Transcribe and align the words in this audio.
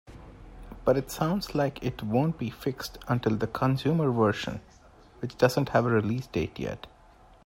But 0.83 0.97
it 0.97 1.11
sounds 1.11 1.53
like 1.53 1.83
it 1.85 2.01
won't 2.01 2.39
be 2.39 2.49
fixed 2.49 2.97
until 3.07 3.35
the 3.35 3.45
consumer 3.45 4.09
version, 4.09 4.61
which 5.19 5.37
doesn't 5.37 5.69
have 5.69 5.85
a 5.85 5.91
release 5.91 6.25
date 6.25 6.57
yet. 6.57 6.87